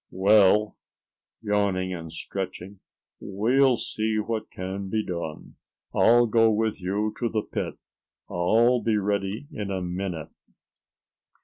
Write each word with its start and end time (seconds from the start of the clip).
Well," 0.09 0.79
yawning 1.43 1.93
and 1.93 2.11
stretching, 2.11 2.79
"we'll 3.19 3.77
see 3.77 4.17
what 4.17 4.49
can 4.49 4.89
be 4.89 5.05
done. 5.05 5.57
I'll 5.93 6.25
go 6.25 6.49
with 6.49 6.81
you 6.81 7.13
to 7.19 7.29
the 7.29 7.43
pit. 7.43 7.75
I'll 8.27 8.81
be 8.81 8.97
ready 8.97 9.45
in 9.51 9.69
a 9.69 9.79
minute." 9.83 10.29